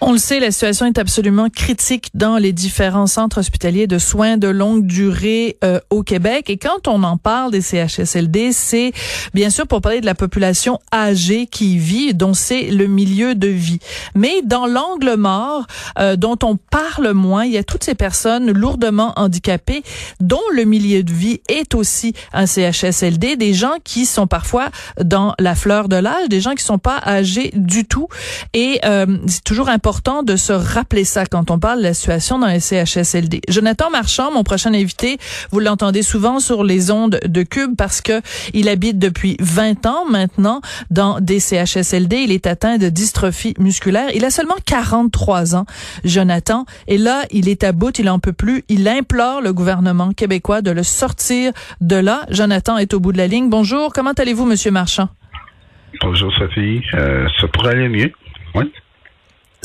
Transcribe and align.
On 0.00 0.12
le 0.12 0.18
sait, 0.18 0.38
la 0.38 0.52
situation 0.52 0.86
est 0.86 0.96
absolument 0.96 1.48
critique 1.50 2.10
dans 2.14 2.36
les 2.36 2.52
différents 2.52 3.08
centres 3.08 3.38
hospitaliers 3.38 3.88
de 3.88 3.98
soins 3.98 4.36
de 4.36 4.46
longue 4.46 4.86
durée 4.86 5.58
euh, 5.64 5.80
au 5.90 6.04
Québec. 6.04 6.50
Et 6.50 6.56
quand 6.56 6.86
on 6.86 7.02
en 7.02 7.16
parle 7.16 7.50
des 7.50 7.60
CHSLD, 7.60 8.52
c'est 8.52 8.92
bien 9.34 9.50
sûr 9.50 9.66
pour 9.66 9.80
parler 9.80 10.00
de 10.00 10.06
la 10.06 10.14
population 10.14 10.78
âgée 10.94 11.46
qui 11.46 11.78
vit, 11.78 12.14
dont 12.14 12.32
c'est 12.32 12.70
le 12.70 12.86
milieu 12.86 13.34
de 13.34 13.48
vie. 13.48 13.80
Mais 14.14 14.40
dans 14.44 14.66
l'angle 14.66 15.16
mort, 15.16 15.66
euh, 15.98 16.14
dont 16.14 16.38
on 16.44 16.54
parle 16.54 17.12
moins, 17.12 17.44
il 17.44 17.50
y 17.50 17.58
a 17.58 17.64
toutes 17.64 17.82
ces 17.82 17.96
personnes 17.96 18.52
lourdement 18.52 19.14
handicapées, 19.16 19.82
dont 20.20 20.38
le 20.54 20.62
milieu 20.62 21.02
de 21.02 21.12
vie 21.12 21.40
est 21.48 21.74
aussi 21.74 22.12
un 22.32 22.46
CHSLD, 22.46 23.34
des 23.34 23.52
gens 23.52 23.74
qui 23.82 24.06
sont 24.06 24.28
parfois 24.28 24.68
dans 25.02 25.34
la 25.40 25.56
fleur 25.56 25.88
de 25.88 25.96
l'âge, 25.96 26.28
des 26.28 26.40
gens 26.40 26.54
qui 26.54 26.62
sont 26.62 26.78
pas 26.78 27.00
âgés 27.04 27.50
du 27.54 27.84
tout. 27.84 28.06
Et 28.54 28.78
euh, 28.84 29.18
c'est 29.26 29.42
toujours 29.42 29.68
important 29.68 29.87
important 29.88 30.22
de 30.22 30.36
se 30.36 30.52
rappeler 30.52 31.04
ça 31.04 31.24
quand 31.24 31.50
on 31.50 31.58
parle 31.58 31.78
de 31.78 31.84
la 31.84 31.94
situation 31.94 32.38
dans 32.38 32.48
les 32.48 32.60
CHSLD. 32.60 33.40
Jonathan 33.48 33.88
Marchand, 33.88 34.30
mon 34.30 34.44
prochain 34.44 34.74
invité, 34.74 35.16
vous 35.50 35.60
l'entendez 35.60 36.02
souvent 36.02 36.40
sur 36.40 36.62
les 36.62 36.90
ondes 36.90 37.18
de 37.24 37.42
Cube 37.42 37.74
parce 37.74 38.02
que 38.02 38.20
il 38.52 38.68
habite 38.68 38.98
depuis 38.98 39.38
20 39.40 39.86
ans 39.86 40.04
maintenant 40.06 40.60
dans 40.90 41.20
des 41.20 41.40
CHSLD. 41.40 42.16
Il 42.16 42.32
est 42.32 42.46
atteint 42.46 42.76
de 42.76 42.90
dystrophie 42.90 43.54
musculaire. 43.58 44.10
Il 44.14 44.26
a 44.26 44.30
seulement 44.30 44.56
43 44.66 45.56
ans, 45.56 45.64
Jonathan. 46.04 46.66
Et 46.86 46.98
là, 46.98 47.22
il 47.30 47.48
est 47.48 47.64
à 47.64 47.72
bout, 47.72 47.98
il 47.98 48.10
en 48.10 48.18
peut 48.18 48.34
plus. 48.34 48.64
Il 48.68 48.86
implore 48.88 49.40
le 49.40 49.54
gouvernement 49.54 50.12
québécois 50.12 50.60
de 50.60 50.70
le 50.70 50.82
sortir 50.82 51.52
de 51.80 51.96
là. 51.96 52.26
Jonathan 52.28 52.76
est 52.76 52.92
au 52.92 53.00
bout 53.00 53.12
de 53.12 53.18
la 53.18 53.26
ligne. 53.26 53.48
Bonjour, 53.48 53.94
comment 53.94 54.12
allez-vous, 54.12 54.44
Monsieur 54.44 54.70
Marchand? 54.70 55.08
Bonjour 56.02 56.30
Sophie, 56.34 56.82
euh, 56.92 57.26
ça 57.40 57.48
pourrait 57.48 57.70
aller 57.70 57.88
mieux. 57.88 58.12
Oui 58.54 58.70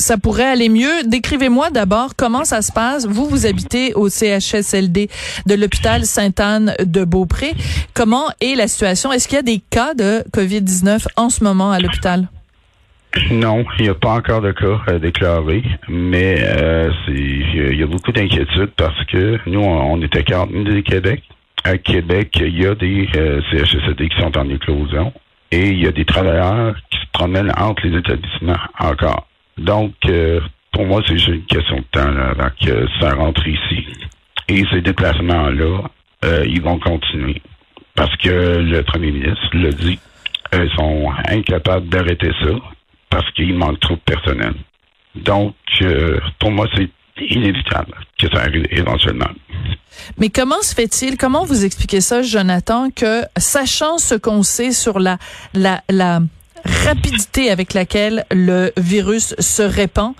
ça 0.04 0.18
pourrait 0.18 0.44
aller 0.44 0.68
mieux. 0.68 1.02
Décrivez-moi 1.06 1.70
d'abord 1.70 2.14
comment 2.16 2.44
ça 2.44 2.62
se 2.62 2.70
passe. 2.70 3.06
Vous, 3.06 3.26
vous 3.26 3.46
habitez 3.46 3.94
au 3.94 4.08
CHSLD 4.08 5.08
de 5.46 5.54
l'hôpital 5.54 6.04
Sainte-Anne 6.04 6.74
de 6.84 7.04
Beaupré. 7.04 7.52
Comment 7.94 8.26
est 8.40 8.54
la 8.54 8.68
situation? 8.68 9.12
Est-ce 9.12 9.28
qu'il 9.28 9.36
y 9.36 9.38
a 9.38 9.42
des 9.42 9.62
cas 9.70 9.94
de 9.94 10.22
COVID-19 10.32 11.06
en 11.16 11.30
ce 11.30 11.42
moment 11.42 11.72
à 11.72 11.80
l'hôpital? 11.80 12.28
Non, 13.30 13.64
il 13.78 13.84
n'y 13.84 13.88
a 13.88 13.94
pas 13.94 14.10
encore 14.10 14.42
de 14.42 14.52
cas 14.52 14.80
euh, 14.88 14.98
déclarés, 14.98 15.64
mais 15.88 16.36
euh, 16.40 16.90
il 17.08 17.78
y, 17.78 17.82
a 17.82 17.86
beaucoup 17.86 18.10
d'inquiétudes 18.10 18.72
parce 18.76 19.04
que 19.06 19.38
nous, 19.46 19.60
on, 19.60 20.02
était 20.02 20.18
à 20.18 20.22
40 20.22 20.50
000 20.50 20.82
Québec. 20.82 21.22
À 21.62 21.78
Québec, 21.78 22.36
il 22.40 22.60
y 22.60 22.66
a 22.66 22.74
des 22.74 23.08
euh, 23.16 23.40
CHSLD 23.50 24.08
qui 24.08 24.20
sont 24.20 24.36
en 24.36 24.48
éclosion 24.50 25.12
et 25.52 25.68
il 25.68 25.82
y 25.82 25.86
a 25.86 25.92
des 25.92 26.04
travailleurs 26.04 26.74
qui 26.90 26.98
se 26.98 27.06
promènent 27.12 27.52
entre 27.56 27.86
les 27.86 27.98
établissements 27.98 28.58
encore. 28.80 29.28
Donc, 29.58 29.94
euh, 30.06 30.40
pour 30.72 30.86
moi, 30.86 31.02
c'est 31.06 31.14
juste 31.14 31.28
une 31.28 31.46
question 31.46 31.76
de 31.76 31.84
temps 31.92 32.16
avant 32.16 32.50
que 32.60 32.86
ça 33.00 33.14
rentre 33.14 33.46
ici. 33.46 33.86
Et 34.48 34.64
ces 34.70 34.80
déplacements-là, 34.80 35.90
euh, 36.24 36.44
ils 36.46 36.60
vont 36.62 36.78
continuer. 36.78 37.40
Parce 37.94 38.14
que 38.16 38.58
le 38.58 38.82
premier 38.82 39.12
ministre 39.12 39.48
le 39.52 39.70
dit, 39.70 39.98
ils 40.52 40.70
sont 40.76 41.10
incapables 41.28 41.88
d'arrêter 41.88 42.30
ça 42.42 42.50
parce 43.08 43.30
qu'il 43.32 43.54
manque 43.54 43.80
trop 43.80 43.94
de 43.94 44.00
personnel. 44.00 44.54
Donc, 45.14 45.54
euh, 45.82 46.18
pour 46.40 46.50
moi, 46.50 46.66
c'est 46.74 46.90
inévitable 47.30 47.94
que 48.18 48.28
ça 48.28 48.42
arrive 48.42 48.66
éventuellement. 48.70 49.30
Mais 50.18 50.28
comment 50.28 50.60
se 50.62 50.74
fait-il, 50.74 51.16
comment 51.16 51.44
vous 51.44 51.64
expliquez 51.64 52.00
ça, 52.00 52.22
Jonathan, 52.22 52.90
que 52.90 53.22
sachant 53.36 53.98
ce 53.98 54.16
qu'on 54.16 54.42
sait 54.42 54.72
sur 54.72 54.98
la, 54.98 55.18
la, 55.54 55.82
la, 55.88 56.20
rapidité 56.64 57.50
avec 57.50 57.74
laquelle 57.74 58.24
le 58.30 58.72
virus 58.76 59.34
se 59.38 59.62
répand, 59.62 60.14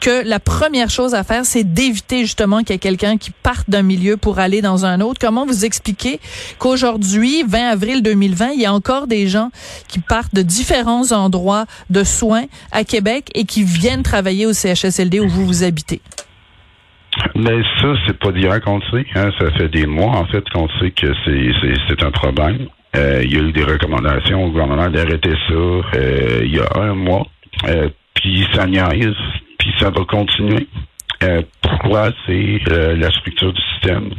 que 0.00 0.26
la 0.26 0.40
première 0.40 0.90
chose 0.90 1.14
à 1.14 1.24
faire, 1.24 1.44
c'est 1.44 1.64
d'éviter 1.64 2.20
justement 2.20 2.60
qu'il 2.60 2.70
y 2.70 2.74
ait 2.74 2.78
quelqu'un 2.78 3.16
qui 3.16 3.30
parte 3.30 3.68
d'un 3.68 3.82
milieu 3.82 4.16
pour 4.16 4.38
aller 4.38 4.62
dans 4.62 4.86
un 4.86 5.00
autre. 5.00 5.18
Comment 5.20 5.46
vous 5.46 5.64
expliquez 5.64 6.20
qu'aujourd'hui, 6.58 7.44
20 7.46 7.70
avril 7.70 8.02
2020, 8.02 8.50
il 8.50 8.60
y 8.60 8.66
a 8.66 8.72
encore 8.72 9.06
des 9.06 9.28
gens 9.28 9.50
qui 9.88 9.98
partent 10.00 10.34
de 10.34 10.42
différents 10.42 11.12
endroits 11.12 11.66
de 11.90 12.04
soins 12.04 12.44
à 12.70 12.84
Québec 12.84 13.30
et 13.34 13.44
qui 13.44 13.62
viennent 13.62 14.02
travailler 14.02 14.46
au 14.46 14.52
CHSLD 14.52 15.20
où 15.20 15.28
vous 15.28 15.46
vous 15.46 15.64
habitez? 15.64 16.00
Mais 17.34 17.62
ça, 17.80 17.94
c'est 18.06 18.18
pas 18.18 18.32
d'hier 18.32 18.60
qu'on 18.62 18.78
le 18.78 18.82
sait. 18.90 19.06
Hein. 19.14 19.30
Ça 19.38 19.50
fait 19.52 19.68
des 19.68 19.86
mois, 19.86 20.16
en 20.16 20.26
fait, 20.26 20.42
qu'on 20.50 20.68
sait 20.80 20.90
que 20.90 21.06
c'est 21.24 22.02
un 22.02 22.10
problème. 22.10 22.68
Euh, 22.94 23.22
il 23.24 23.32
y 23.32 23.36
a 23.36 23.40
eu 23.40 23.52
des 23.52 23.64
recommandations 23.64 24.44
au 24.44 24.50
gouvernement 24.50 24.90
d'arrêter 24.90 25.32
ça 25.48 25.54
euh, 25.54 26.42
il 26.44 26.54
y 26.54 26.60
a 26.60 26.68
un 26.74 26.94
mois. 26.94 27.26
Euh, 27.66 27.88
puis 28.14 28.46
ça 28.52 28.66
niaise, 28.66 29.14
puis 29.58 29.72
ça 29.78 29.90
va 29.90 30.04
continuer. 30.04 30.66
pourquoi? 31.62 32.10
C'est 32.26 32.60
la 32.68 33.10
structure 33.10 33.52
du 33.52 33.62
système. 33.72 34.10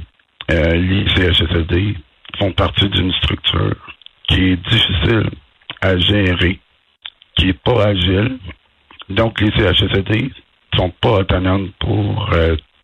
les 0.50 1.06
CHSLD 1.10 1.96
font 2.40 2.52
partie 2.52 2.90
d'une 2.90 3.14
structure 3.14 3.76
qui 4.28 4.52
est 4.52 4.56
difficile 4.56 5.30
à 5.82 5.98
gérer, 5.98 6.60
qui 7.36 7.50
est 7.50 7.60
pas 7.64 7.88
agile. 7.88 8.40
Donc, 9.10 9.40
les 9.42 9.52
CHSLD 9.52 10.32
sont 10.76 10.92
pas 11.02 11.20
autonomes 11.20 11.70
pour 11.80 12.30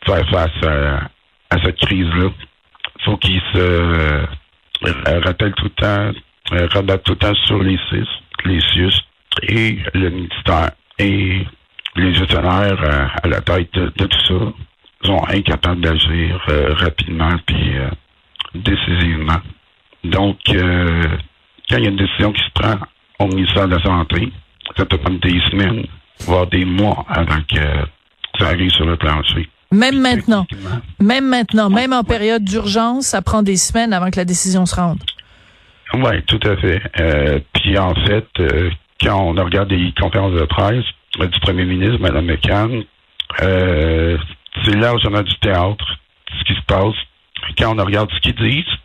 faire 0.06 0.30
face 0.30 0.64
à, 0.64 1.10
à 1.50 1.64
cette 1.64 1.80
crise-là. 1.80 2.30
faut 3.06 3.18
qu'ils 3.18 3.42
se 3.54 4.26
temps, 5.76 6.12
elle 6.52 6.70
rabatte 6.72 7.04
tout 7.04 7.14
le 7.14 7.18
temps 7.18 7.36
sur 7.46 7.62
les 7.62 7.78
CIS, 7.90 8.08
les 8.46 8.62
CIUS 8.62 8.94
et 9.44 9.78
le 9.94 10.10
ministère. 10.10 10.72
Et 10.98 11.46
les 11.96 12.14
gestionnaires 12.14 12.82
euh, 12.84 13.06
à, 13.24 13.28
la 13.28 13.42
tête 13.42 13.74
de, 13.74 13.90
tout 13.90 14.26
ça 14.28 14.54
sont 15.04 15.22
incapables 15.30 15.82
d'agir 15.82 16.42
euh, 16.50 16.74
rapidement 16.74 17.32
puis 17.46 17.78
euh, 17.78 17.90
décisivement. 18.56 19.40
Donc, 20.04 20.38
quand 20.46 21.78
il 21.78 21.84
y 21.84 21.88
a 21.88 21.90
une 21.90 21.98
décision 21.98 22.32
qui 22.32 22.42
se 22.42 22.52
prend 22.54 22.76
au 23.20 23.28
ministère 23.28 23.68
de 23.68 23.76
la 23.76 23.84
Santé, 23.84 24.32
ça 24.78 24.86
peut 24.86 24.98
prendre 24.98 25.20
des 25.20 25.40
semaines, 25.52 25.86
voire 26.22 26.48
des 26.48 26.64
mois 26.66 27.06
avant 27.10 27.42
que 27.42 27.60
ça 28.40 28.48
arrive 28.48 28.72
sur 28.72 28.86
le 28.86 28.96
plancher. 28.96 29.50
Même 29.72 30.00
maintenant. 30.02 30.48
Même 31.00 31.28
maintenant, 31.28 31.70
même 31.70 31.94
en 31.94 32.04
période 32.04 32.44
d'urgence, 32.44 33.08
ça 33.08 33.22
prend 33.22 33.44
des 33.44 33.56
semaines 33.56 33.94
avant 33.94 34.10
que 34.10 34.18
la 34.18 34.26
décision 34.26 34.66
se 34.66 34.76
rende. 34.76 35.00
Oui, 35.94 36.24
tout 36.28 36.40
à 36.44 36.56
fait. 36.58 36.82
Euh, 37.00 37.40
puis 37.54 37.78
en 37.78 37.94
fait, 37.94 38.28
euh, 38.40 38.70
quand 39.02 39.20
on 39.20 39.34
regarde 39.44 39.70
des 39.70 39.94
conférences 40.00 40.34
de 40.34 40.46
presse 40.46 40.86
euh, 41.20 41.28
du 41.28 41.40
premier 41.40 41.66
ministre, 41.66 42.00
Mme 42.00 42.26
McCann, 42.26 42.84
euh, 43.42 44.18
c'est 44.64 44.76
largement 44.76 45.22
du 45.22 45.36
théâtre, 45.40 45.86
ce 46.40 46.44
qui 46.46 46.56
se 46.56 46.66
passe. 46.66 46.96
Quand 47.58 47.78
on 47.80 47.84
regarde 47.84 48.12
ce 48.12 48.20
qu'ils 48.20 48.36
disent, 48.36 48.76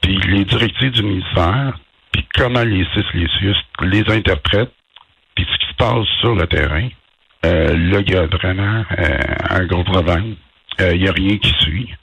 puis 0.00 0.18
les 0.28 0.44
directives 0.44 0.92
du 0.92 1.02
ministère, 1.02 1.78
puis 2.12 2.26
comment 2.34 2.64
les 2.64 2.84
CIS, 2.94 3.04
les 3.14 3.28
SUS 3.38 3.56
les 3.82 4.10
interprètent, 4.10 4.72
puis 5.34 5.46
ce 5.50 5.58
qui 5.58 5.72
se 5.72 5.76
passe 5.76 6.06
sur 6.20 6.34
le 6.34 6.46
terrain, 6.46 6.88
là, 7.44 8.00
il 8.00 8.10
y 8.10 8.16
a 8.16 8.26
vraiment 8.26 8.84
euh, 8.98 9.18
un 9.50 9.66
gros 9.66 9.84
problème. 9.84 10.36
Euh, 10.80 10.94
il 10.94 11.02
n'y 11.02 11.08
a 11.08 11.12
rien 11.12 11.36
qui 11.38 11.52
suit. 11.60 11.94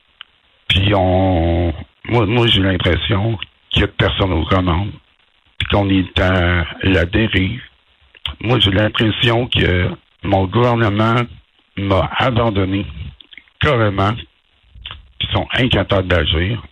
Puis 0.67 0.93
on 0.95 1.73
moi, 2.05 2.25
moi 2.25 2.47
j'ai 2.47 2.61
l'impression 2.61 3.37
qu'il 3.69 3.83
n'y 3.83 3.89
a 3.89 3.91
personne 3.97 4.33
aux 4.33 4.45
commandes. 4.45 4.91
Puis 5.57 5.67
qu'on 5.69 5.89
est 5.89 6.19
à 6.19 6.65
la 6.83 7.05
dérive. 7.05 7.61
Moi, 8.41 8.59
j'ai 8.59 8.71
l'impression 8.71 9.47
que 9.47 9.89
mon 10.23 10.45
gouvernement 10.45 11.21
m'a 11.77 12.09
abandonné 12.17 12.85
carrément. 13.59 14.13
Ils 15.21 15.29
sont 15.33 15.47
incapables 15.53 16.07
d'agir. 16.07 16.63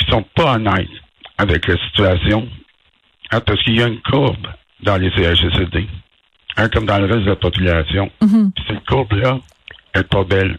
Ils 0.00 0.10
sont 0.10 0.24
pas 0.34 0.54
honnêtes 0.54 0.88
avec 1.38 1.66
la 1.66 1.76
situation. 1.86 2.48
Ah, 3.30 3.40
parce 3.40 3.62
qu'il 3.64 3.76
y 3.76 3.82
a 3.82 3.88
une 3.88 4.00
courbe 4.02 4.46
dans 4.82 4.96
les 4.96 5.10
CHSLD 5.10 5.88
hein, 6.56 6.68
comme 6.68 6.86
dans 6.86 6.98
le 6.98 7.06
reste 7.06 7.24
de 7.24 7.30
la 7.30 7.36
population. 7.36 8.10
Mhm. 8.22 8.52
Cette 8.66 8.84
courbe-là 8.86 9.38
est 9.94 10.08
pas 10.08 10.24
belle. 10.24 10.58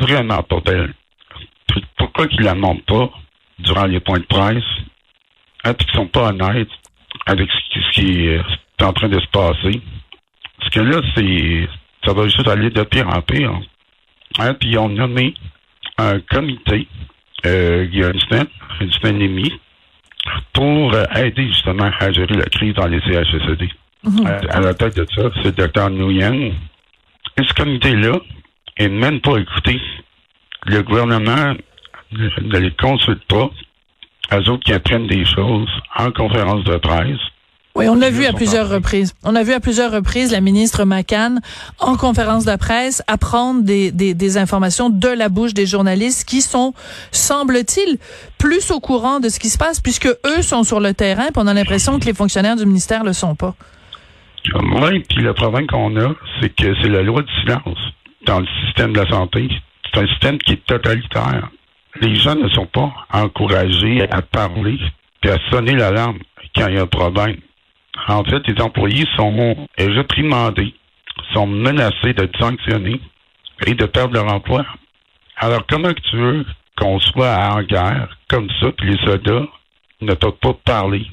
Vraiment 0.00 0.42
pas 0.42 0.60
belle. 0.60 0.94
Pourquoi 1.96 2.28
qu'ils 2.28 2.42
la 2.42 2.54
montrent 2.54 2.84
pas 2.84 3.10
durant 3.58 3.86
les 3.86 4.00
points 4.00 4.18
de 4.18 4.24
presse? 4.24 4.64
Hein, 5.64 5.74
puis 5.74 5.86
qu'ils 5.86 5.96
sont 5.96 6.06
pas 6.06 6.28
honnêtes 6.28 6.68
avec 7.26 7.48
ce 7.50 7.90
qui, 7.92 8.26
est 8.26 8.42
en 8.82 8.92
train 8.92 9.08
de 9.08 9.20
se 9.20 9.26
passer. 9.28 9.80
Parce 10.58 10.70
que 10.70 10.80
là, 10.80 11.00
c'est 11.14 11.68
ça 12.04 12.12
va 12.12 12.24
juste 12.24 12.48
aller 12.48 12.70
de 12.70 12.82
pire 12.82 13.08
en 13.08 13.22
pire. 13.22 13.52
Hein, 14.38 14.54
puis 14.54 14.70
ils 14.70 14.78
ont 14.78 14.88
nommé 14.88 15.34
un 15.98 16.18
comité 16.20 16.88
euh, 17.44 17.86
il 17.90 17.98
y 17.98 18.04
a 18.04 18.10
une 18.10 18.20
semaine, 18.20 18.46
une 18.80 18.92
semaine 18.92 19.20
et 19.20 19.28
demie, 19.28 19.52
pour 20.52 20.94
aider 21.16 21.48
justement 21.48 21.90
à 21.98 22.12
gérer 22.12 22.34
la 22.34 22.44
crise 22.44 22.74
dans 22.74 22.86
les 22.86 23.00
CHSD. 23.00 23.68
Mhm. 24.04 24.26
À, 24.26 24.60
la 24.60 24.74
tête 24.74 24.96
de 24.96 25.06
ça, 25.14 25.30
c'est 25.36 25.44
le 25.44 25.52
docteur 25.52 25.90
Nguyen. 25.90 26.52
Et 27.38 27.44
ce 27.46 27.54
comité-là 27.54 28.18
est 28.76 28.88
même 28.88 29.20
pas 29.20 29.36
écouté. 29.38 29.80
Le 30.66 30.82
gouvernement 30.82 31.54
ne 32.12 32.58
les 32.58 32.72
consulte 32.72 33.24
pas. 33.26 33.50
Eux 34.32 34.50
autres 34.50 34.64
qui 34.64 34.72
apprennent 34.72 35.06
des 35.06 35.24
choses 35.24 35.68
en 35.96 36.10
conférence 36.10 36.64
de 36.64 36.76
presse. 36.76 37.20
Oui, 37.74 37.88
on 37.88 37.94
l'a 37.94 38.10
vu 38.10 38.26
à 38.26 38.34
plusieurs 38.34 38.68
reprises. 38.68 39.14
On 39.24 39.34
a 39.34 39.42
vu 39.42 39.52
à 39.52 39.60
plusieurs 39.60 39.90
reprises 39.90 40.30
la 40.30 40.42
ministre 40.42 40.84
McCann 40.84 41.40
en 41.78 41.96
conférence 41.96 42.44
de 42.44 42.54
presse 42.56 43.02
apprendre 43.06 43.62
des, 43.62 43.90
des, 43.90 44.12
des 44.12 44.36
informations 44.36 44.90
de 44.90 45.08
la 45.08 45.30
bouche 45.30 45.54
des 45.54 45.64
journalistes 45.64 46.28
qui 46.28 46.42
sont, 46.42 46.74
semble-t-il, 47.12 47.96
plus 48.36 48.70
au 48.70 48.80
courant 48.80 49.20
de 49.20 49.30
ce 49.30 49.40
qui 49.40 49.48
se 49.48 49.56
passe 49.56 49.80
puisque 49.80 50.06
eux 50.06 50.42
sont 50.42 50.64
sur 50.64 50.80
le 50.80 50.92
terrain. 50.92 51.28
Puis 51.32 51.36
on 51.36 51.46
a 51.46 51.54
l'impression 51.54 51.98
que 51.98 52.04
les 52.04 52.12
fonctionnaires 52.12 52.56
du 52.56 52.66
ministère 52.66 53.04
le 53.04 53.14
sont 53.14 53.34
pas. 53.34 53.54
Oui, 54.54 55.00
puis 55.08 55.22
le 55.22 55.34
problème 55.34 55.66
qu'on 55.66 55.96
a, 55.96 56.14
c'est 56.40 56.54
que 56.54 56.74
c'est 56.82 56.88
la 56.88 57.02
loi 57.02 57.22
du 57.22 57.32
silence 57.40 57.78
dans 58.26 58.40
le 58.40 58.46
système 58.64 58.92
de 58.92 59.00
la 59.00 59.08
santé. 59.08 59.48
C'est 59.84 60.00
un 60.00 60.06
système 60.08 60.38
qui 60.38 60.52
est 60.52 60.66
totalitaire. 60.66 61.48
Les 62.00 62.14
gens 62.16 62.34
ne 62.34 62.48
sont 62.48 62.66
pas 62.66 62.92
encouragés 63.12 64.02
à 64.10 64.22
parler 64.22 64.78
et 65.22 65.30
à 65.30 65.38
sonner 65.50 65.74
l'alarme 65.74 66.18
quand 66.56 66.66
il 66.68 66.74
y 66.74 66.78
a 66.78 66.82
un 66.82 66.86
problème. 66.86 67.36
En 68.08 68.24
fait, 68.24 68.46
les 68.48 68.60
employés 68.60 69.06
sont 69.16 69.68
réprimandés, 69.78 70.74
sont 71.34 71.46
menacés 71.46 72.14
d'être 72.14 72.36
sanctionnés 72.38 73.00
et 73.66 73.74
de 73.74 73.84
perdre 73.86 74.14
leur 74.14 74.32
emploi. 74.32 74.64
Alors, 75.36 75.64
comment 75.68 75.92
tu 75.92 76.16
veux 76.16 76.46
qu'on 76.76 76.98
soit 77.00 77.36
en 77.52 77.62
guerre 77.62 78.16
comme 78.28 78.48
ça, 78.60 78.72
puis 78.72 78.92
les 78.92 79.06
soldats 79.06 79.46
ne 80.00 80.14
peuvent 80.14 80.38
pas 80.40 80.54
parler? 80.64 81.06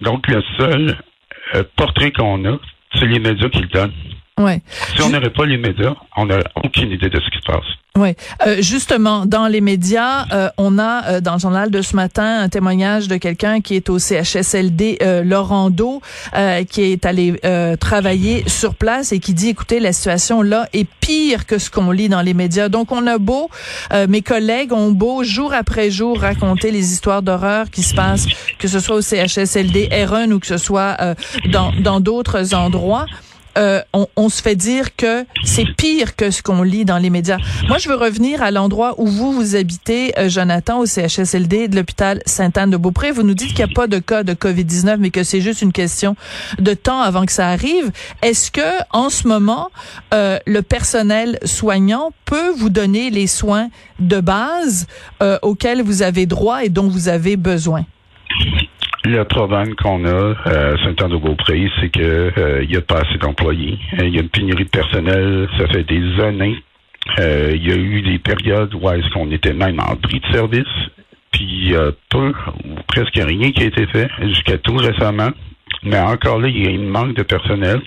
Donc, 0.00 0.28
le 0.28 0.42
seul 0.58 0.96
portrait 1.76 2.12
qu'on 2.12 2.44
a, 2.44 2.58
c'est 2.94 3.06
les 3.06 3.18
médias 3.18 3.48
qui 3.48 3.60
le 3.60 3.68
donnent. 3.68 3.92
Ouais. 4.40 4.62
Si 4.96 5.02
on 5.02 5.10
n'aurait 5.10 5.30
pas 5.30 5.44
les 5.44 5.58
médias, 5.58 5.94
on 6.16 6.26
n'a 6.26 6.38
aucune 6.64 6.90
idée 6.90 7.10
de 7.10 7.20
ce 7.20 7.30
qui 7.30 7.38
se 7.38 7.52
passe. 7.52 7.66
Oui, 7.98 8.14
euh, 8.46 8.62
justement, 8.62 9.26
dans 9.26 9.48
les 9.48 9.60
médias, 9.60 10.24
euh, 10.32 10.48
on 10.58 10.78
a 10.78 11.04
euh, 11.06 11.20
dans 11.20 11.34
le 11.34 11.38
journal 11.40 11.70
de 11.70 11.82
ce 11.82 11.96
matin 11.96 12.40
un 12.40 12.48
témoignage 12.48 13.08
de 13.08 13.16
quelqu'un 13.16 13.60
qui 13.60 13.74
est 13.74 13.90
au 13.90 13.98
CHSLD 13.98 14.98
euh, 15.02 15.24
Laurando, 15.24 16.00
qui 16.70 16.82
est 16.82 17.04
allé 17.04 17.34
travailler 17.80 18.48
sur 18.48 18.74
place 18.74 19.12
et 19.12 19.18
qui 19.18 19.34
dit, 19.34 19.48
écoutez, 19.48 19.80
la 19.80 19.92
situation 19.92 20.42
là 20.42 20.68
est 20.72 20.88
pire 21.00 21.46
que 21.46 21.58
ce 21.58 21.70
qu'on 21.70 21.90
lit 21.90 22.08
dans 22.08 22.22
les 22.22 22.34
médias. 22.34 22.68
Donc, 22.68 22.92
on 22.92 23.06
a 23.06 23.18
beau, 23.18 23.50
mes 24.08 24.22
collègues 24.22 24.72
ont 24.72 24.90
beau 24.92 25.24
jour 25.24 25.52
après 25.52 25.90
jour 25.90 26.20
raconter 26.20 26.70
les 26.70 26.92
histoires 26.92 27.22
d'horreur 27.22 27.70
qui 27.70 27.82
se 27.82 27.94
passent, 27.94 28.26
que 28.58 28.68
ce 28.68 28.80
soit 28.80 28.96
au 28.96 29.02
CHSLD 29.02 29.88
R1 29.90 30.32
ou 30.32 30.38
que 30.38 30.46
ce 30.46 30.58
soit 30.58 30.96
dans 31.46 32.00
d'autres 32.00 32.54
endroits. 32.54 33.06
Euh, 33.58 33.82
on, 33.92 34.06
on, 34.16 34.28
se 34.28 34.42
fait 34.42 34.54
dire 34.54 34.94
que 34.96 35.24
c'est 35.44 35.66
pire 35.76 36.14
que 36.14 36.30
ce 36.30 36.42
qu'on 36.42 36.62
lit 36.62 36.84
dans 36.84 36.98
les 36.98 37.10
médias. 37.10 37.38
Moi, 37.66 37.78
je 37.78 37.88
veux 37.88 37.96
revenir 37.96 38.42
à 38.42 38.50
l'endroit 38.50 38.94
où 38.98 39.06
vous, 39.06 39.32
vous 39.32 39.56
habitez, 39.56 40.16
euh, 40.18 40.28
Jonathan, 40.28 40.78
au 40.78 40.86
CHSLD 40.86 41.68
de 41.68 41.76
l'hôpital 41.76 42.22
Sainte-Anne-de-Beaupré. 42.26 43.10
Vous 43.10 43.24
nous 43.24 43.34
dites 43.34 43.48
qu'il 43.48 43.64
n'y 43.64 43.72
a 43.72 43.74
pas 43.74 43.88
de 43.88 43.98
cas 43.98 44.22
de 44.22 44.34
COVID-19, 44.34 44.96
mais 44.98 45.10
que 45.10 45.24
c'est 45.24 45.40
juste 45.40 45.62
une 45.62 45.72
question 45.72 46.14
de 46.58 46.74
temps 46.74 47.00
avant 47.00 47.26
que 47.26 47.32
ça 47.32 47.48
arrive. 47.48 47.90
Est-ce 48.22 48.50
que, 48.50 48.82
en 48.90 49.10
ce 49.10 49.26
moment, 49.26 49.70
euh, 50.14 50.38
le 50.46 50.62
personnel 50.62 51.38
soignant 51.44 52.12
peut 52.24 52.50
vous 52.50 52.70
donner 52.70 53.10
les 53.10 53.26
soins 53.26 53.68
de 53.98 54.20
base 54.20 54.86
auxquels 55.42 55.82
vous 55.82 56.02
avez 56.02 56.26
droit 56.26 56.64
et 56.64 56.68
dont 56.68 56.88
vous 56.88 57.08
avez 57.08 57.36
besoin? 57.36 57.84
Le 59.10 59.24
problème 59.24 59.74
qu'on 59.74 60.04
a 60.04 60.36
à 60.44 60.76
Saint-Anne-de-Beaupré, 60.84 61.68
c'est 61.80 61.88
que 61.88 62.32
euh, 62.38 62.62
il 62.62 62.70
y 62.70 62.76
a 62.76 62.80
pas 62.80 63.00
assez 63.00 63.18
d'employés. 63.18 63.76
Euh, 63.94 64.04
il 64.06 64.14
y 64.14 64.18
a 64.18 64.20
une 64.20 64.28
pénurie 64.28 64.66
de 64.66 64.70
personnel. 64.70 65.48
Ça 65.58 65.66
fait 65.66 65.82
des 65.82 66.20
années. 66.22 66.62
Euh, 67.18 67.50
il 67.52 67.68
y 67.68 67.72
a 67.72 67.76
eu 67.76 68.02
des 68.02 68.20
périodes 68.20 68.72
où 68.72 68.88
est-ce 68.88 69.10
qu'on 69.12 69.28
était 69.32 69.52
même 69.52 69.80
en 69.80 69.96
prix 69.96 70.20
de 70.20 70.32
service. 70.32 70.62
Puis 71.32 71.42
il 71.42 71.70
y 71.72 71.74
a 71.74 71.90
peu 72.08 72.32
ou 72.64 72.74
presque 72.86 73.16
rien 73.16 73.50
qui 73.50 73.64
a 73.64 73.66
été 73.66 73.84
fait 73.88 74.08
jusqu'à 74.20 74.58
tout 74.58 74.76
récemment. 74.76 75.30
Mais 75.82 75.98
encore 75.98 76.38
là, 76.38 76.46
il 76.46 76.64
y 76.64 76.68
a 76.68 76.70
un 76.70 76.88
manque 76.88 77.16
de 77.16 77.24
personnel. 77.24 77.80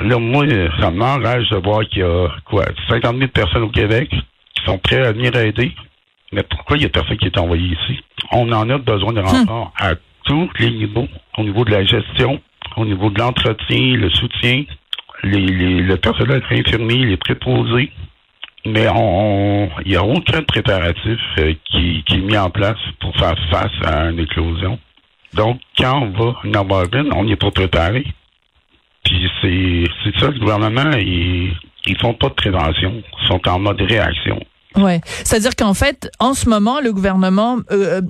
Là, 0.00 0.18
moi, 0.18 0.46
ça 0.80 0.90
m'enrage 0.90 1.50
de 1.50 1.56
voir 1.56 1.80
qu'il 1.90 1.98
y 1.98 2.04
a 2.04 2.28
quoi, 2.46 2.64
50 2.88 3.18
000 3.18 3.28
personnes 3.28 3.64
au 3.64 3.70
Québec 3.70 4.08
qui 4.08 4.64
sont 4.64 4.78
prêtes 4.78 5.04
à 5.04 5.12
venir 5.12 5.36
aider. 5.36 5.72
Mais 6.32 6.42
pourquoi 6.42 6.78
il 6.78 6.84
y 6.84 6.86
a 6.86 6.88
personne 6.88 7.18
qui 7.18 7.26
est 7.26 7.38
envoyé 7.38 7.66
ici? 7.66 8.00
On 8.32 8.50
en 8.52 8.70
a 8.70 8.78
besoin 8.78 9.12
de 9.12 9.20
renfort 9.20 9.72
à 9.78 9.94
tous 10.30 10.48
les 10.60 10.70
niveaux, 10.70 11.08
au 11.38 11.42
niveau 11.42 11.64
de 11.64 11.72
la 11.72 11.84
gestion, 11.84 12.40
au 12.76 12.84
niveau 12.84 13.10
de 13.10 13.18
l'entretien, 13.18 13.96
le 13.96 14.10
soutien, 14.10 14.62
les, 15.24 15.82
le 15.82 15.96
personnel 15.96 16.40
infirmier, 16.48 17.04
les 17.04 17.16
préposés. 17.16 17.90
Mais 18.64 18.86
il 19.84 19.90
n'y 19.90 19.96
a 19.96 20.04
aucun 20.04 20.42
préparatif 20.42 21.18
euh, 21.38 21.54
qui, 21.64 22.04
qui, 22.04 22.14
est 22.14 22.18
mis 22.18 22.36
en 22.36 22.50
place 22.50 22.78
pour 23.00 23.16
faire 23.16 23.34
face 23.50 23.72
à 23.84 24.10
une 24.10 24.20
éclosion. 24.20 24.78
Donc, 25.34 25.60
quand 25.76 26.02
on 26.02 26.10
va 26.10 26.36
en 26.44 26.54
avoir 26.54 26.84
on 27.16 27.24
n'y 27.24 27.32
est 27.32 27.36
pas 27.36 27.50
préparé. 27.50 28.04
Puis 29.04 29.28
c'est 29.40 30.20
ça, 30.20 30.28
le 30.28 30.38
gouvernement, 30.38 30.92
ils, 30.96 31.56
ils 31.86 31.98
font 31.98 32.14
pas 32.14 32.28
de 32.28 32.34
prévention, 32.34 33.02
ils 33.20 33.26
sont 33.26 33.40
en 33.48 33.58
mode 33.58 33.80
réaction. 33.80 34.38
Ouais, 34.76 35.00
c'est-à-dire 35.24 35.56
qu'en 35.56 35.74
fait, 35.74 36.12
en 36.20 36.32
ce 36.32 36.48
moment, 36.48 36.80
le 36.80 36.92
gouvernement 36.92 37.58
euh, 37.72 38.02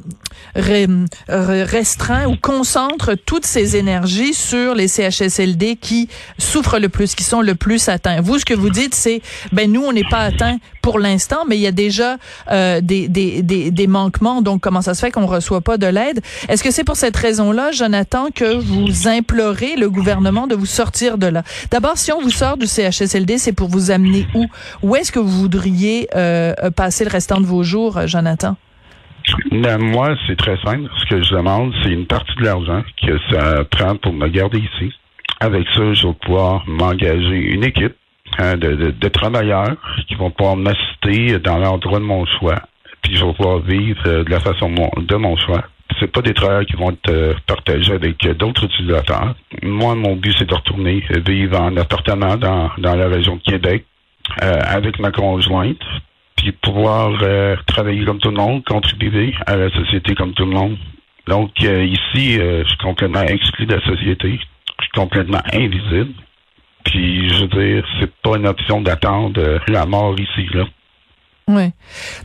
restreint 1.27 2.27
ou 2.27 2.37
concentre 2.37 3.15
toutes 3.15 3.47
ses 3.47 3.77
énergies 3.77 4.35
sur 4.35 4.75
les 4.75 4.87
CHSLD 4.87 5.77
qui 5.77 6.09
souffrent 6.37 6.79
le 6.79 6.91
plus, 6.91 7.15
qui 7.15 7.25
sont 7.25 7.41
le 7.41 7.55
plus 7.55 7.89
atteints. 7.89 8.21
Vous, 8.21 8.39
ce 8.39 8.45
que 8.45 8.53
vous 8.53 8.69
dites, 8.69 8.95
c'est 8.95 9.23
ben 9.53 9.73
nous, 9.73 9.83
on 9.83 9.93
n'est 9.93 10.09
pas 10.11 10.19
atteints 10.19 10.59
pour 10.83 10.99
l'instant, 10.99 11.45
mais 11.49 11.57
il 11.57 11.63
y 11.63 11.67
a 11.67 11.73
déjà 11.73 12.19
euh, 12.51 12.83
des, 12.83 13.09
des, 13.09 13.43
des, 13.43 13.71
des, 13.71 13.87
manquements. 13.87 14.43
Donc, 14.43 14.61
comment 14.61 14.83
ça 14.83 14.93
se 14.93 15.01
fait 15.01 15.11
qu'on 15.11 15.27
reçoit 15.27 15.63
pas 15.63 15.79
de 15.79 15.87
l'aide? 15.87 16.21
Est-ce 16.49 16.63
que 16.63 16.71
c'est 16.71 16.85
pour 16.85 16.97
cette 16.97 17.17
raison-là, 17.17 17.71
Jonathan, 17.73 18.29
que 18.35 18.59
vous 18.59 19.09
implorez 19.09 19.77
le 19.77 19.89
gouvernement 19.89 20.47
de 20.47 20.55
vous 20.55 20.67
sortir 20.67 21.17
de 21.17 21.27
là? 21.27 21.43
D'abord, 21.71 21.97
si 21.97 22.13
on 22.13 22.21
vous 22.21 22.31
sort 22.31 22.59
du 22.59 22.67
CHSLD, 22.67 23.39
c'est 23.39 23.53
pour 23.53 23.69
vous 23.69 23.91
amener 23.91 24.27
où? 24.35 24.47
Où 24.83 24.97
est-ce 24.97 25.11
que 25.11 25.19
vous 25.19 25.41
voudriez 25.41 26.09
euh, 26.15 26.50
euh, 26.50 26.50
passer 26.77 27.05
le 27.05 27.11
restant 27.11 27.41
de 27.41 27.47
vos 27.47 27.63
jours, 27.63 27.99
euh, 27.99 28.07
Jonathan? 28.07 28.57
Moi, 29.53 30.17
c'est 30.27 30.37
très 30.37 30.57
simple. 30.65 30.89
Ce 30.99 31.05
que 31.07 31.23
je 31.23 31.35
demande, 31.35 31.73
c'est 31.83 31.91
une 31.91 32.07
partie 32.07 32.35
de 32.37 32.45
l'argent 32.45 32.83
que 33.03 33.19
ça 33.31 33.65
prend 33.65 33.97
pour 33.97 34.13
me 34.13 34.29
garder 34.29 34.59
ici. 34.59 34.93
Avec 35.41 35.67
ça, 35.75 35.95
je 35.95 36.07
vais 36.07 36.15
pouvoir 36.15 36.65
m'engager 36.67 37.37
une 37.37 37.65
équipe 37.65 37.95
hein, 38.39 38.57
de, 38.57 39.09
travailleurs 39.09 39.77
qui 40.09 40.15
vont 40.15 40.31
pouvoir 40.31 40.57
m'assister 40.57 41.39
dans 41.39 41.59
l'endroit 41.59 41.99
de 41.99 42.05
mon 42.05 42.27
choix. 42.27 42.61
Puis 43.03 43.17
je 43.17 43.25
vais 43.25 43.33
pouvoir 43.35 43.61
vivre 43.61 44.01
euh, 44.07 44.25
de 44.25 44.31
la 44.31 44.41
façon 44.41 44.71
de 44.71 45.17
mon 45.17 45.37
choix. 45.37 45.65
C'est 45.99 46.11
pas 46.11 46.23
des 46.23 46.35
travailleurs 46.35 46.67
qui 46.67 46.77
vont 46.77 46.91
être 46.91 47.35
partagés 47.47 47.93
avec 47.93 48.25
d'autres 48.39 48.65
utilisateurs. 48.65 49.35
Moi, 49.63 49.95
mon 49.97 50.17
but, 50.17 50.35
c'est 50.39 50.49
de 50.49 50.55
retourner 50.55 51.05
vivre 51.27 51.61
en 51.61 51.77
appartement 51.77 52.37
dans, 52.37 52.71
dans 52.79 52.95
la 52.95 53.09
région 53.09 53.37
de 53.37 53.43
Québec 53.43 53.85
avec 54.39 54.99
ma 55.01 55.11
conjointe 55.11 55.83
puis 56.41 56.53
pouvoir 56.53 57.13
euh, 57.23 57.57
travailler 57.67 58.05
comme 58.05 58.19
tout 58.19 58.31
le 58.31 58.37
monde, 58.37 58.65
contribuer 58.65 59.35
à 59.47 59.57
la 59.57 59.71
société 59.71 60.15
comme 60.15 60.33
tout 60.33 60.47
le 60.47 60.53
monde. 60.53 60.77
Donc 61.29 61.51
euh, 61.63 61.85
ici, 61.85 62.41
euh, 62.41 62.63
je 62.65 62.69
suis 62.69 62.79
complètement 62.79 63.23
exclu 63.23 63.67
de 63.67 63.75
la 63.75 63.85
société. 63.85 64.39
Je 64.79 64.85
suis 64.85 64.93
complètement 64.95 65.43
invisible. 65.53 66.15
Puis 66.85 67.29
je 67.29 67.43
veux 67.43 67.49
dire, 67.49 67.87
c'est 68.01 68.11
pas 68.23 68.37
une 68.37 68.47
option 68.47 68.81
d'attendre 68.81 69.61
la 69.69 69.85
mort 69.85 70.19
ici, 70.19 70.47
là. 70.55 70.65
Oui. 71.47 71.73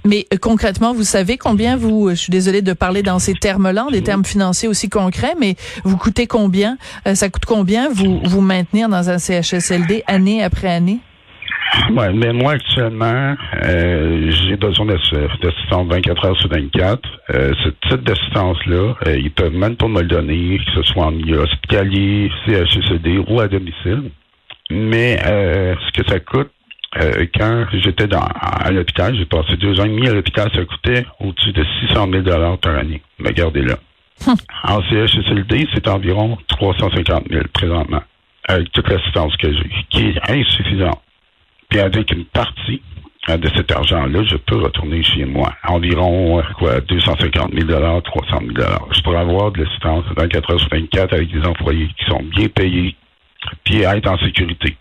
Mais 0.05 0.27
concrètement, 0.39 0.93
vous 0.93 1.03
savez 1.03 1.38
combien 1.38 1.75
vous, 1.75 2.10
je 2.12 2.15
suis 2.15 2.31
désolée 2.31 2.62
de 2.62 2.74
parler 2.74 3.01
dans 3.01 3.17
ces 3.17 3.34
termes-là, 3.34 3.88
des 3.91 4.03
termes 4.03 4.24
financiers 4.24 4.69
aussi 4.69 4.88
concrets, 4.88 5.34
mais 5.39 5.55
vous 5.84 5.98
coûtez 5.98 6.27
combien, 6.27 6.77
ça 7.15 7.29
coûte 7.29 7.45
combien 7.45 7.89
vous 7.89 8.22
vous 8.24 8.41
maintenir 8.41 8.88
dans 8.88 9.10
un 9.10 9.17
CHSLD 9.17 10.03
année 10.05 10.43
après 10.43 10.69
année? 10.69 11.00
Ouais, 11.96 12.13
mais 12.13 12.34
moi, 12.34 12.53
actuellement, 12.53 13.36
euh, 13.63 14.32
j'ai 14.32 14.55
besoin 14.55 14.86
d'assistance 14.86 15.88
24 15.88 16.25
heures 16.25 16.39
sur 16.39 16.50
24. 16.50 17.01
Euh, 17.34 17.51
ce 17.63 17.70
type 17.89 18.03
d'assistance-là, 18.03 18.96
euh, 19.08 19.17
ils 19.17 19.32
peuvent 19.32 19.53
même 19.53 19.75
pas 19.75 19.88
me 19.88 20.01
le 20.01 20.08
donner, 20.08 20.60
que 20.60 20.72
ce 20.72 20.84
soit 20.84 21.05
en 21.05 21.12
milieu 21.12 21.39
hospitalier, 21.39 22.32
CHSD 22.46 23.20
ou 23.27 23.39
à 23.39 23.48
domicile. 23.48 24.12
Mais 24.72 25.17
ce 25.17 25.91
que 25.91 26.08
ça 26.10 26.20
coûte, 26.20 26.50
quand 27.38 27.65
j'étais 27.74 28.08
dans 28.08 28.24
à 28.24 28.72
l'hôpital, 28.72 29.15
j'ai 29.15 29.25
passé 29.25 29.58
deux 29.58 29.79
ans 29.79 29.86
et 29.86 29.89
demi 29.89 30.08
à 30.08 30.13
l'hôpital, 30.13 30.50
ça 30.55 30.65
coûtait 30.65 31.05
au-dessus 31.20 31.51
de 31.51 31.63
600 31.88 32.08
000 32.12 32.58
par 32.58 32.75
année. 32.75 33.01
Mais 33.20 33.32
gardez 33.34 33.62
là. 33.62 33.75
Hum. 34.25 34.36
En 34.63 34.82
CHSLD, 34.82 35.67
c'est 35.74 35.88
environ 35.88 36.38
350 36.48 37.25
000 37.29 37.44
présentement, 37.53 38.01
avec 38.48 38.72
toute 38.72 38.89
l'assistance 38.89 39.36
que 39.38 39.53
j'ai, 39.53 39.70
qui 39.89 40.08
est 40.08 40.32
insuffisante. 40.32 41.00
Puis 41.69 41.79
avec 41.79 42.12
une 42.12 42.25
partie 42.25 42.81
euh, 43.29 43.38
de 43.38 43.50
cet 43.55 43.72
argent-là, 43.72 44.24
je 44.24 44.38
peux 44.38 44.57
retourner 44.57 45.01
chez 45.03 45.25
moi. 45.25 45.53
Environ, 45.67 46.39
euh, 46.39 46.43
quoi, 46.57 46.79
250 46.81 47.53
000 47.53 48.01
300 48.01 48.39
000 48.55 48.69
Je 48.91 49.01
pourrais 49.01 49.19
avoir 49.19 49.51
de 49.51 49.63
l'assistance 49.63 50.05
24 50.15 50.51
heures 50.51 50.60
sur 50.60 50.69
24 50.69 51.13
avec 51.13 51.31
des 51.31 51.48
employés 51.48 51.89
qui 51.98 52.05
sont 52.05 52.24
bien 52.24 52.48
payés, 52.48 52.95
puis 53.63 53.81
être 53.81 54.10
en 54.10 54.17
sécurité. 54.19 54.77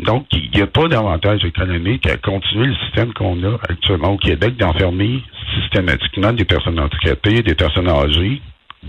Donc, 0.00 0.26
il 0.32 0.50
n'y 0.54 0.62
a 0.62 0.66
pas 0.66 0.88
d'avantage 0.88 1.44
économique 1.44 2.06
à 2.06 2.16
continuer 2.16 2.66
le 2.66 2.74
système 2.86 3.12
qu'on 3.12 3.42
a 3.44 3.54
actuellement 3.68 4.12
au 4.12 4.16
Québec 4.16 4.56
d'enfermer 4.56 5.22
systématiquement 5.60 6.32
des 6.32 6.44
personnes 6.44 6.80
handicapées, 6.80 7.42
des 7.42 7.54
personnes 7.54 7.88
âgées 7.88 8.40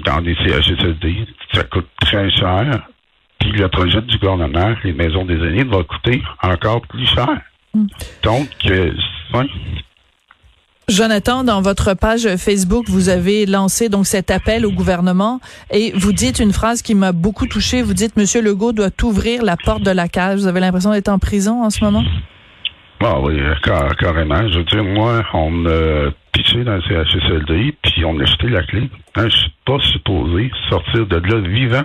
dans 0.06 0.22
des 0.22 0.36
CHSLD. 0.36 1.28
Ça 1.54 1.64
coûte 1.64 1.88
très 2.00 2.30
cher. 2.32 2.88
Puis 3.44 3.52
le 3.60 3.68
projet 3.68 4.02
du 4.02 4.18
gouvernement, 4.18 4.74
les 4.86 4.94
maisons 4.94 5.26
des 5.26 5.36
aînés, 5.36 5.66
va 5.66 5.84
coûter 5.84 6.24
encore 6.42 6.82
plus 6.88 7.06
cher. 7.06 7.28
Mm. 7.74 7.88
Donc, 8.24 8.48
euh, 8.68 8.92
Jonathan, 10.88 11.44
dans 11.44 11.62
votre 11.62 11.94
page 11.94 12.38
Facebook, 12.38 12.86
vous 12.88 13.10
avez 13.10 13.46
lancé 13.46 13.90
donc 13.90 14.06
cet 14.06 14.32
appel 14.32 14.66
au 14.66 14.72
gouvernement 14.72 15.42
et 15.72 15.92
vous 15.94 16.14
dites 16.14 16.40
une 16.40 16.54
phrase 16.54 16.82
qui 16.82 16.96
m'a 16.96 17.12
beaucoup 17.12 17.46
touché. 17.46 17.82
Vous 17.82 17.94
dites 17.94 18.16
Monsieur 18.16 18.42
Legault 18.42 18.72
doit 18.72 18.92
ouvrir 19.04 19.44
la 19.44 19.58
porte 19.58 19.84
de 19.84 19.92
la 19.92 20.08
cage. 20.08 20.40
Vous 20.40 20.48
avez 20.48 20.62
l'impression 20.62 20.92
d'être 20.92 21.10
en 21.10 21.20
prison 21.20 21.64
en 21.64 21.70
ce 21.70 21.84
moment? 21.84 22.04
Ah 23.02 23.20
oui, 23.20 23.38
carrément. 24.00 24.48
Je 24.50 24.60
veux 24.60 24.64
dire, 24.64 24.84
moi, 24.86 25.26
on 25.34 25.50
m'a 25.50 26.12
piché 26.32 26.64
dans 26.64 26.76
le 26.76 26.82
CHSLD, 26.84 27.76
puis 27.82 28.06
on 28.06 28.14
m'a 28.14 28.24
jeté 28.24 28.48
la 28.48 28.64
clé. 28.64 28.90
Hein, 29.16 29.28
je 29.28 29.38
suis 29.38 29.54
pas 29.66 29.80
supposé 29.82 30.50
sortir 30.70 31.06
de 31.08 31.18
là 31.18 31.40
vivant. 31.42 31.84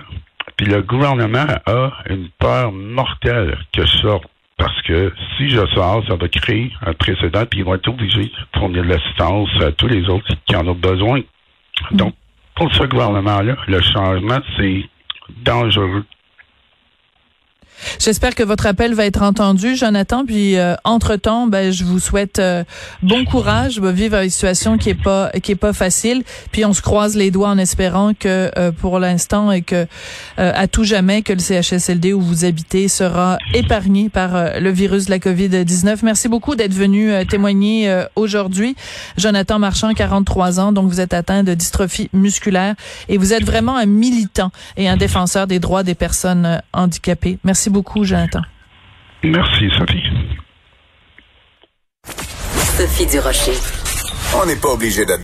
Puis 0.57 0.67
le 0.67 0.81
gouvernement 0.81 1.45
a 1.65 1.91
une 2.09 2.29
peur 2.39 2.71
mortelle 2.71 3.57
que 3.73 3.85
je 3.85 3.97
sorte 3.97 4.25
parce 4.57 4.81
que 4.81 5.13
si 5.37 5.49
je 5.49 5.65
sors, 5.73 6.05
ça 6.05 6.15
va 6.15 6.27
créer 6.27 6.71
un 6.85 6.93
précédent, 6.93 7.45
puis 7.49 7.59
ils 7.59 7.65
vont 7.65 7.75
être 7.75 7.87
obligés 7.87 8.25
de 8.25 8.59
fournir 8.59 8.83
de 8.83 8.89
l'assistance 8.89 9.49
à 9.61 9.71
tous 9.71 9.87
les 9.87 10.07
autres 10.09 10.27
qui 10.45 10.55
en 10.55 10.67
ont 10.67 10.75
besoin. 10.75 11.21
Donc, 11.91 12.13
pour 12.55 12.73
ce 12.75 12.83
gouvernement-là, 12.83 13.55
le 13.67 13.81
changement, 13.81 14.39
c'est 14.57 14.83
dangereux. 15.37 16.03
J'espère 17.99 18.35
que 18.35 18.43
votre 18.43 18.65
appel 18.65 18.93
va 18.93 19.05
être 19.05 19.21
entendu, 19.21 19.75
Jonathan. 19.75 20.25
Puis 20.25 20.57
euh, 20.57 20.75
entre-temps, 20.83 21.47
ben, 21.47 21.71
je 21.71 21.83
vous 21.83 21.99
souhaite 21.99 22.39
euh, 22.39 22.63
bon 23.03 23.25
courage. 23.25 23.73
Je 23.73 23.81
vais 23.81 23.91
vivre 23.91 24.17
une 24.17 24.29
situation 24.29 24.77
qui 24.77 24.89
est 24.89 25.01
pas 25.01 25.29
qui 25.43 25.51
est 25.51 25.55
pas 25.55 25.73
facile. 25.73 26.23
Puis 26.51 26.65
on 26.65 26.73
se 26.73 26.81
croise 26.81 27.15
les 27.15 27.31
doigts 27.31 27.49
en 27.49 27.57
espérant 27.57 28.13
que 28.13 28.51
euh, 28.57 28.71
pour 28.71 28.99
l'instant 28.99 29.51
et 29.51 29.61
que 29.61 29.87
à 30.37 30.67
tout 30.67 30.83
jamais 30.83 31.21
que 31.21 31.33
le 31.33 31.39
CHSLD 31.39 32.13
où 32.13 32.21
vous 32.21 32.45
habitez 32.45 32.87
sera 32.87 33.37
épargné 33.53 34.09
par 34.09 34.59
le 34.59 34.69
virus 34.69 35.05
de 35.05 35.11
la 35.11 35.19
COVID-19. 35.19 35.99
Merci 36.03 36.27
beaucoup 36.29 36.55
d'être 36.55 36.73
venu 36.73 37.11
témoigner 37.27 38.03
aujourd'hui. 38.15 38.75
Jonathan 39.17 39.59
Marchand, 39.59 39.93
43 39.93 40.59
ans, 40.59 40.71
donc 40.71 40.89
vous 40.89 41.01
êtes 41.01 41.13
atteint 41.13 41.43
de 41.43 41.53
dystrophie 41.53 42.09
musculaire 42.13 42.75
et 43.07 43.17
vous 43.17 43.33
êtes 43.33 43.43
vraiment 43.43 43.75
un 43.75 43.85
militant 43.85 44.51
et 44.77 44.87
un 44.87 44.97
défenseur 44.97 45.47
des 45.47 45.59
droits 45.59 45.83
des 45.83 45.95
personnes 45.95 46.61
handicapées. 46.73 47.37
Merci 47.69 47.83
beaucoup, 47.83 48.03
Jonathan. 48.03 48.41
Merci, 49.23 49.69
Sophie. 49.77 50.03
Sophie 52.77 53.05
Durocher. 53.05 53.53
On 54.35 54.45
n'est 54.47 54.55
pas 54.55 54.69
obligé 54.69 55.05
d'être 55.05 55.17